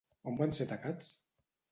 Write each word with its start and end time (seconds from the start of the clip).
On 0.29 0.37
van 0.39 0.55
ser 0.59 0.65
atacats? 0.69 1.11